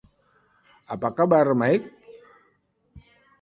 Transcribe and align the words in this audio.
Apa 0.95 1.09
kabar, 1.17 1.47
Mike? 1.61 1.89